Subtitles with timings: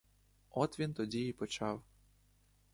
[0.49, 1.81] От він тоді й почав.